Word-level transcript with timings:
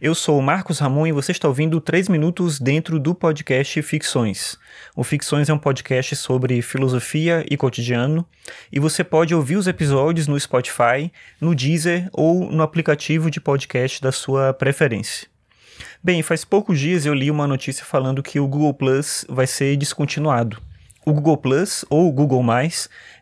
Eu 0.00 0.14
sou 0.14 0.38
o 0.38 0.42
Marcos 0.42 0.78
Ramon 0.78 1.08
e 1.08 1.12
você 1.12 1.30
está 1.30 1.46
ouvindo 1.46 1.78
3 1.78 2.08
minutos 2.08 2.58
dentro 2.58 2.98
do 2.98 3.14
podcast 3.14 3.82
Ficções. 3.82 4.56
O 4.96 5.04
Ficções 5.04 5.50
é 5.50 5.52
um 5.52 5.58
podcast 5.58 6.16
sobre 6.16 6.62
filosofia 6.62 7.44
e 7.50 7.54
cotidiano 7.54 8.26
e 8.72 8.80
você 8.80 9.04
pode 9.04 9.34
ouvir 9.34 9.56
os 9.56 9.66
episódios 9.66 10.26
no 10.26 10.40
Spotify, 10.40 11.12
no 11.38 11.54
Deezer 11.54 12.08
ou 12.14 12.50
no 12.50 12.62
aplicativo 12.62 13.30
de 13.30 13.42
podcast 13.42 14.00
da 14.00 14.10
sua 14.10 14.54
preferência. 14.54 15.28
Bem, 16.02 16.22
faz 16.22 16.46
poucos 16.46 16.80
dias 16.80 17.04
eu 17.04 17.12
li 17.12 17.30
uma 17.30 17.46
notícia 17.46 17.84
falando 17.84 18.22
que 18.22 18.40
o 18.40 18.48
Google 18.48 18.72
Plus 18.72 19.26
vai 19.28 19.46
ser 19.46 19.76
descontinuado. 19.76 20.62
O 21.04 21.12
Google 21.12 21.36
Plus, 21.36 21.84
ou 21.90 22.10
Google+, 22.10 22.42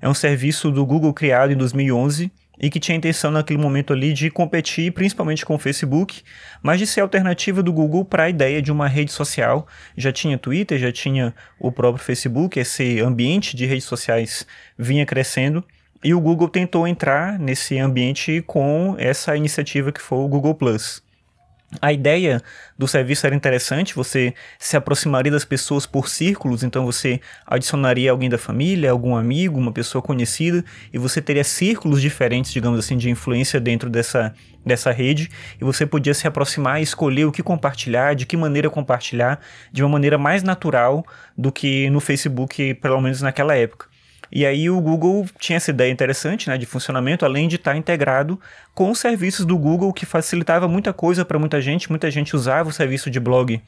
é 0.01 0.09
um 0.09 0.15
serviço 0.15 0.71
do 0.71 0.87
Google 0.87 1.13
criado 1.13 1.53
em 1.53 1.57
2011 1.57 2.31
e 2.61 2.69
que 2.71 2.81
tinha 2.81 2.97
a 2.97 2.99
intenção 2.99 3.31
naquele 3.31 3.61
momento 3.61 3.93
ali 3.93 4.13
de 4.13 4.31
competir 4.31 4.93
principalmente 4.93 5.45
com 5.45 5.55
o 5.55 5.59
Facebook, 5.59 6.23
mas 6.63 6.79
de 6.79 6.87
ser 6.87 7.01
alternativa 7.01 7.63
do 7.63 7.73
Google 7.73 8.05
para 8.05 8.25
a 8.25 8.31
ideia 8.31 8.61
de 8.61 8.73
uma 8.73 8.89
rede 8.89 9.13
social. 9.13 9.67
Já 9.97 10.13
tinha 10.13 10.37
Twitter, 10.37 10.79
já 10.79 10.93
tinha 10.93 11.35
o 11.59 11.71
próprio 11.71 12.05
Facebook, 12.05 12.59
esse 12.59 13.01
ambiente 13.01 13.57
de 13.57 13.67
redes 13.67 13.85
sociais 13.85 14.47
vinha 14.77 15.07
crescendo. 15.07 15.65
E 16.03 16.15
o 16.15 16.21
Google 16.21 16.49
tentou 16.49 16.87
entrar 16.87 17.39
nesse 17.39 17.79
ambiente 17.79 18.43
com 18.47 18.95
essa 18.99 19.37
iniciativa 19.37 19.91
que 19.91 20.01
foi 20.01 20.19
o 20.19 20.29
Google 20.29 20.55
Plus. 20.55 21.03
A 21.83 21.93
ideia 21.93 22.41
do 22.79 22.89
serviço 22.89 23.27
era 23.27 23.37
interessante, 23.37 23.95
você 23.95 24.33
se 24.59 24.75
aproximaria 24.75 25.31
das 25.31 25.45
pessoas 25.45 25.85
por 25.85 26.09
círculos, 26.09 26.63
então 26.63 26.87
você 26.87 27.21
adicionaria 27.47 28.11
alguém 28.11 28.31
da 28.31 28.39
família, 28.39 28.91
algum 28.91 29.15
amigo, 29.15 29.59
uma 29.59 29.71
pessoa 29.71 30.01
conhecida, 30.01 30.65
e 30.91 30.97
você 30.97 31.21
teria 31.21 31.45
círculos 31.45 32.01
diferentes, 32.01 32.53
digamos 32.53 32.79
assim, 32.79 32.97
de 32.97 33.11
influência 33.11 33.61
dentro 33.61 33.91
dessa, 33.91 34.35
dessa 34.65 34.91
rede, 34.91 35.29
e 35.61 35.65
você 35.65 35.85
podia 35.85 36.15
se 36.15 36.27
aproximar 36.27 36.81
e 36.81 36.85
escolher 36.85 37.27
o 37.27 37.33
que 37.33 37.43
compartilhar, 37.43 38.15
de 38.15 38.25
que 38.25 38.35
maneira 38.35 38.71
compartilhar, 38.71 39.39
de 39.71 39.83
uma 39.83 39.91
maneira 39.91 40.17
mais 40.17 40.43
natural 40.43 41.05
do 41.37 41.53
que 41.53 41.91
no 41.91 42.01
Facebook, 42.01 42.75
pelo 42.77 42.99
menos 43.03 43.21
naquela 43.21 43.55
época. 43.55 43.88
E 44.31 44.45
aí 44.45 44.69
o 44.69 44.81
Google 44.81 45.27
tinha 45.39 45.57
essa 45.57 45.71
ideia 45.71 45.91
interessante 45.91 46.49
né, 46.49 46.59
de 46.59 46.67
funcionamento, 46.67 47.25
além 47.25 47.49
de 47.49 47.57
estar 47.57 47.77
integrado 47.77 48.39
com 48.75 48.91
os 48.91 48.99
serviços 48.99 49.45
do 49.45 49.57
Google, 49.57 49.93
que 49.93 50.07
facilitava 50.07 50.69
muita 50.69 50.93
coisa 50.93 51.25
para 51.25 51.39
muita 51.39 51.61
gente. 51.61 51.91
Muita 51.91 52.11
gente 52.11 52.37
usava 52.37 52.69
o 52.69 52.73
serviço 52.73 53.11
de 53.11 53.19
blog 53.19 53.61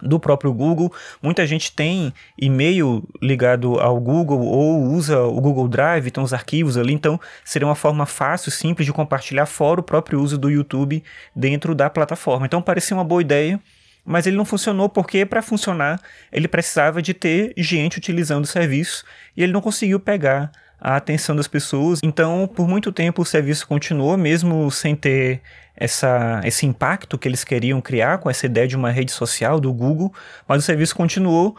do 0.00 0.18
próprio 0.18 0.52
Google. 0.52 0.92
Muita 1.22 1.46
gente 1.46 1.72
tem 1.72 2.12
e-mail 2.38 3.04
ligado 3.20 3.78
ao 3.78 4.00
Google 4.00 4.40
ou 4.40 4.82
usa 4.82 5.20
o 5.20 5.40
Google 5.40 5.68
Drive, 5.68 6.06
então 6.06 6.24
os 6.24 6.32
arquivos 6.32 6.76
ali. 6.76 6.92
Então 6.92 7.20
seria 7.44 7.66
uma 7.66 7.74
forma 7.74 8.06
fácil, 8.06 8.50
simples 8.50 8.86
de 8.86 8.92
compartilhar, 8.92 9.46
fora 9.46 9.80
o 9.80 9.84
próprio 9.84 10.20
uso 10.20 10.36
do 10.36 10.50
YouTube 10.50 11.02
dentro 11.34 11.74
da 11.74 11.88
plataforma. 11.88 12.46
Então 12.46 12.60
parecia 12.60 12.96
uma 12.96 13.04
boa 13.04 13.20
ideia 13.20 13.60
mas 14.04 14.26
ele 14.26 14.36
não 14.36 14.44
funcionou 14.44 14.88
porque 14.88 15.24
para 15.24 15.42
funcionar 15.42 16.00
ele 16.32 16.48
precisava 16.48 17.00
de 17.00 17.14
ter 17.14 17.52
gente 17.56 17.98
utilizando 17.98 18.44
o 18.44 18.48
serviço 18.48 19.04
e 19.36 19.42
ele 19.42 19.52
não 19.52 19.60
conseguiu 19.60 20.00
pegar 20.00 20.50
a 20.80 20.96
atenção 20.96 21.36
das 21.36 21.46
pessoas. 21.46 22.00
Então, 22.02 22.50
por 22.52 22.66
muito 22.66 22.90
tempo 22.90 23.22
o 23.22 23.24
serviço 23.24 23.66
continuou 23.66 24.16
mesmo 24.16 24.68
sem 24.70 24.96
ter 24.96 25.40
essa, 25.76 26.40
esse 26.44 26.66
impacto 26.66 27.16
que 27.16 27.28
eles 27.28 27.44
queriam 27.44 27.80
criar 27.80 28.18
com 28.18 28.28
essa 28.28 28.46
ideia 28.46 28.66
de 28.66 28.76
uma 28.76 28.90
rede 28.90 29.12
social 29.12 29.60
do 29.60 29.72
Google, 29.72 30.12
mas 30.46 30.62
o 30.62 30.66
serviço 30.66 30.94
continuou 30.94 31.56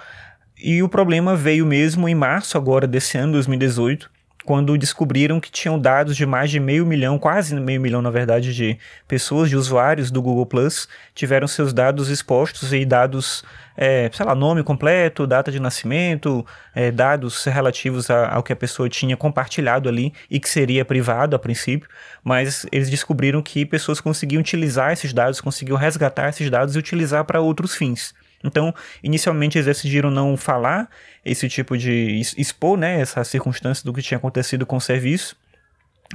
e 0.58 0.84
o 0.84 0.90
problema 0.90 1.36
veio 1.36 1.66
mesmo 1.66 2.08
em 2.08 2.16
março 2.16 2.58
agora 2.58 2.86
desse 2.86 3.18
ano, 3.18 3.34
2018, 3.34 4.10
quando 4.46 4.78
descobriram 4.78 5.40
que 5.40 5.52
tinham 5.52 5.80
dados 5.80 6.16
de 6.16 6.26
mais 6.26 6.52
de 6.52 6.60
meio 6.60 6.86
milhão, 6.86 7.18
quase 7.18 7.56
meio 7.56 7.80
milhão 7.80 8.02
na 8.02 8.10
verdade, 8.10 8.54
de 8.54 8.78
pessoas, 9.08 9.50
de 9.50 9.56
usuários 9.56 10.12
do 10.12 10.22
Google 10.22 10.46
Plus, 10.46 10.88
tiveram 11.16 11.48
seus 11.48 11.74
dados 11.74 12.10
expostos 12.10 12.74
e 12.74 12.86
dados, 12.86 13.44
é, 13.78 14.10
sei 14.12 14.26
lá, 14.26 14.36
nome 14.36 14.64
completo, 14.64 15.26
data 15.26 15.52
de 15.52 15.60
nascimento, 15.60 16.46
é, 16.76 16.92
dados 16.92 17.44
relativos 17.46 18.10
a, 18.10 18.34
ao 18.34 18.44
que 18.44 18.54
a 18.54 18.56
pessoa 18.56 18.90
tinha 18.90 19.16
compartilhado 19.16 19.88
ali 19.88 20.14
e 20.30 20.40
que 20.40 20.50
seria 20.50 20.84
privado 20.84 21.36
a 21.36 21.40
princípio, 21.40 21.88
mas 22.24 22.66
eles 22.72 22.90
descobriram 22.90 23.42
que 23.42 23.66
pessoas 23.66 24.02
conseguiam 24.02 24.42
utilizar 24.42 24.92
esses 24.92 25.14
dados, 25.14 25.40
conseguiam 25.40 25.78
resgatar 25.78 26.30
esses 26.30 26.50
dados 26.50 26.76
e 26.76 26.80
utilizar 26.80 27.24
para 27.26 27.40
outros 27.40 27.76
fins. 27.76 28.14
Então, 28.44 28.74
inicialmente 29.02 29.58
eles 29.58 29.66
decidiram 29.66 30.12
não 30.12 30.36
falar 30.36 30.90
esse 31.24 31.48
tipo 31.48 31.78
de 31.78 32.22
expor, 32.38 32.78
né, 32.78 33.00
essa 33.00 33.24
circunstância 33.24 33.84
do 33.86 33.94
que 33.94 34.02
tinha 34.02 34.18
acontecido 34.18 34.66
com 34.66 34.78
o 34.78 34.82
serviço, 34.82 35.36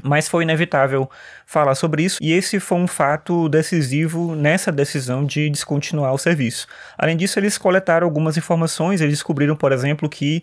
mas 0.02 0.28
foi 0.28 0.44
inevitável 0.44 1.10
falar 1.46 1.74
sobre 1.74 2.04
isso, 2.04 2.18
e 2.20 2.32
esse 2.32 2.60
foi 2.60 2.78
um 2.78 2.86
fato 2.86 3.48
decisivo 3.48 4.34
nessa 4.36 4.70
decisão 4.70 5.24
de 5.24 5.50
descontinuar 5.50 6.12
o 6.12 6.18
serviço. 6.18 6.66
Além 6.96 7.16
disso, 7.16 7.38
eles 7.38 7.58
coletaram 7.58 8.06
algumas 8.06 8.36
informações, 8.36 9.00
eles 9.00 9.14
descobriram, 9.14 9.56
por 9.56 9.72
exemplo, 9.72 10.08
que 10.08 10.42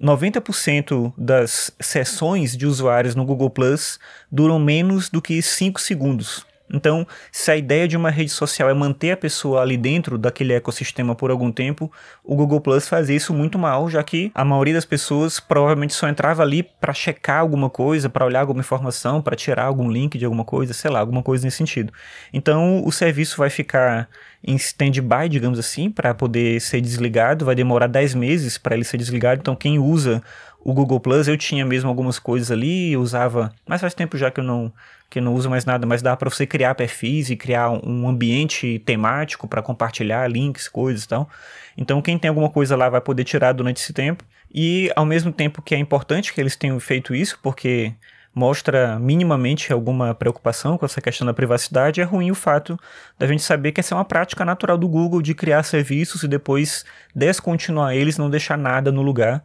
90% 0.00 1.12
das 1.16 1.70
sessões 1.80 2.56
de 2.56 2.66
usuários 2.66 3.14
no 3.14 3.24
Google 3.24 3.50
Plus 3.50 3.98
duram 4.30 4.58
menos 4.58 5.08
do 5.08 5.22
que 5.22 5.40
5 5.40 5.80
segundos. 5.80 6.46
Então, 6.74 7.06
se 7.30 7.50
a 7.50 7.56
ideia 7.56 7.86
de 7.86 7.96
uma 7.96 8.10
rede 8.10 8.30
social 8.30 8.68
é 8.68 8.74
manter 8.74 9.12
a 9.12 9.16
pessoa 9.16 9.62
ali 9.62 9.76
dentro 9.76 10.18
daquele 10.18 10.52
ecossistema 10.52 11.14
por 11.14 11.30
algum 11.30 11.52
tempo, 11.52 11.90
o 12.24 12.34
Google 12.34 12.60
Plus 12.60 12.88
fazia 12.88 13.16
isso 13.16 13.32
muito 13.32 13.58
mal, 13.58 13.88
já 13.88 14.02
que 14.02 14.32
a 14.34 14.44
maioria 14.44 14.74
das 14.74 14.84
pessoas 14.84 15.38
provavelmente 15.38 15.94
só 15.94 16.08
entrava 16.08 16.42
ali 16.42 16.62
para 16.62 16.92
checar 16.92 17.38
alguma 17.38 17.70
coisa, 17.70 18.08
para 18.08 18.26
olhar 18.26 18.40
alguma 18.40 18.60
informação, 18.60 19.22
para 19.22 19.36
tirar 19.36 19.64
algum 19.64 19.90
link 19.90 20.18
de 20.18 20.24
alguma 20.24 20.44
coisa, 20.44 20.74
sei 20.74 20.90
lá, 20.90 20.98
alguma 20.98 21.22
coisa 21.22 21.44
nesse 21.44 21.58
sentido. 21.58 21.92
Então, 22.32 22.82
o 22.84 22.90
serviço 22.90 23.36
vai 23.38 23.50
ficar 23.50 24.08
em 24.46 24.56
stand-by, 24.56 25.28
digamos 25.28 25.58
assim, 25.58 25.90
para 25.90 26.12
poder 26.12 26.60
ser 26.60 26.80
desligado, 26.80 27.46
vai 27.46 27.54
demorar 27.54 27.86
10 27.86 28.14
meses 28.14 28.58
para 28.58 28.74
ele 28.74 28.84
ser 28.84 28.98
desligado. 28.98 29.40
Então, 29.40 29.56
quem 29.56 29.78
usa 29.78 30.22
o 30.64 30.72
Google 30.72 30.98
Plus, 30.98 31.28
eu 31.28 31.36
tinha 31.36 31.64
mesmo 31.64 31.88
algumas 31.88 32.18
coisas 32.18 32.50
ali, 32.50 32.96
usava, 32.96 33.54
mas 33.68 33.82
faz 33.82 33.92
tempo 33.92 34.16
já 34.16 34.30
que 34.30 34.40
eu 34.40 34.44
não 34.44 34.72
que 35.10 35.20
eu 35.20 35.22
não 35.22 35.34
uso 35.34 35.48
mais 35.48 35.64
nada, 35.64 35.86
mas 35.86 36.02
dá 36.02 36.16
para 36.16 36.28
você 36.28 36.44
criar 36.44 36.74
perfis 36.74 37.30
e 37.30 37.36
criar 37.36 37.70
um 37.70 38.08
ambiente 38.08 38.80
temático 38.80 39.46
para 39.46 39.62
compartilhar 39.62 40.26
links, 40.28 40.66
coisas 40.66 41.04
e 41.04 41.08
tal. 41.08 41.28
Então, 41.76 42.02
quem 42.02 42.18
tem 42.18 42.28
alguma 42.28 42.50
coisa 42.50 42.74
lá 42.74 42.88
vai 42.88 43.00
poder 43.00 43.22
tirar 43.22 43.52
durante 43.52 43.80
esse 43.80 43.92
tempo. 43.92 44.24
E 44.52 44.90
ao 44.96 45.06
mesmo 45.06 45.30
tempo 45.30 45.62
que 45.62 45.72
é 45.72 45.78
importante 45.78 46.32
que 46.32 46.40
eles 46.40 46.56
tenham 46.56 46.80
feito 46.80 47.14
isso, 47.14 47.38
porque 47.40 47.94
mostra 48.34 48.98
minimamente 48.98 49.72
alguma 49.72 50.14
preocupação 50.14 50.76
com 50.76 50.84
essa 50.84 51.00
questão 51.00 51.24
da 51.24 51.32
privacidade, 51.32 52.00
é 52.00 52.04
ruim 52.04 52.32
o 52.32 52.34
fato 52.34 52.76
da 53.16 53.26
gente 53.26 53.42
saber 53.42 53.70
que 53.70 53.80
essa 53.80 53.94
é 53.94 53.96
uma 53.96 54.04
prática 54.04 54.44
natural 54.44 54.76
do 54.76 54.88
Google 54.88 55.22
de 55.22 55.34
criar 55.34 55.62
serviços 55.62 56.24
e 56.24 56.28
depois 56.28 56.84
descontinuar 57.14 57.94
eles, 57.94 58.18
não 58.18 58.28
deixar 58.28 58.58
nada 58.58 58.90
no 58.90 59.02
lugar. 59.02 59.44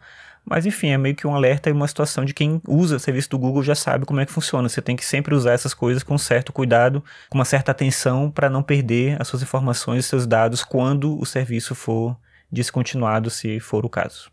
Mas 0.50 0.66
enfim, 0.66 0.90
é 0.90 0.98
meio 0.98 1.16
que 1.16 1.28
um 1.28 1.36
alerta 1.36 1.70
e 1.70 1.74
uma 1.74 1.88
situação 1.88 2.26
de 2.26 2.34
quem 2.34 2.60
usa 2.68 2.96
o 2.96 3.00
serviço 3.00 3.30
do 3.30 3.38
Google 3.38 3.62
já 3.62 3.76
sabe 3.76 4.06
como 4.06 4.20
é 4.20 4.26
que 4.26 4.32
funciona. 4.32 4.68
Você 4.68 4.82
tem 4.82 4.96
que 4.96 5.06
sempre 5.06 5.36
usar 5.36 5.52
essas 5.54 5.76
coisas 5.76 6.02
com 6.02 6.18
certo 6.18 6.52
cuidado, 6.52 7.04
com 7.30 7.38
uma 7.38 7.46
certa 7.46 7.72
atenção 7.72 8.32
para 8.32 8.50
não 8.50 8.64
perder 8.64 9.22
as 9.22 9.28
suas 9.28 9.44
informações 9.44 10.06
e 10.06 10.08
seus 10.08 10.26
dados 10.26 10.64
quando 10.64 11.20
o 11.20 11.26
serviço 11.26 11.76
for 11.76 12.18
descontinuado, 12.52 13.30
se 13.30 13.60
for 13.60 13.86
o 13.86 13.90
caso. 13.90 14.32